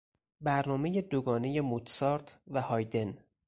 [0.41, 3.17] برنامهی دو گانهی موتسارت و هایدن